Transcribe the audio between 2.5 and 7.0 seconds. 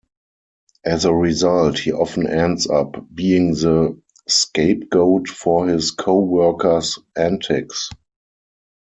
up being the scapegoat for his coworkers'